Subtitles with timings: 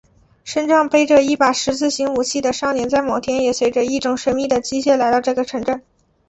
[0.43, 5.83] 身上背着一把十字型武器的少年在某天也随着一种神祕的机械来到这个城镇。